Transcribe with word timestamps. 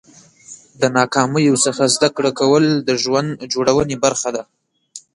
د 0.81 0.83
ناکامیو 0.97 1.55
څخه 1.65 1.83
زده 1.95 2.09
کړه 2.15 2.31
کول 2.39 2.63
د 2.87 2.89
ژوند 3.03 3.29
جوړونې 3.53 3.95
برخه 4.05 4.29
ده. 4.35 4.43